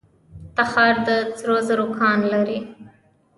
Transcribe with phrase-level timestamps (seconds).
[0.57, 2.59] تخار د سرو زرو کان لري